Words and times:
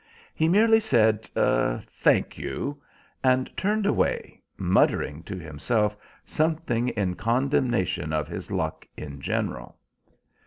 He 0.33 0.47
merely 0.47 0.79
said, 0.79 1.25
"Thank 1.35 2.35
you," 2.35 2.81
and 3.23 3.55
turned 3.55 3.85
away, 3.85 4.41
muttering 4.57 5.21
to 5.25 5.37
himself 5.37 5.95
something 6.25 6.87
in 6.87 7.13
condemnation 7.13 8.11
of 8.11 8.27
his 8.27 8.49
luck 8.49 8.87
in 8.97 9.21
general. 9.21 9.77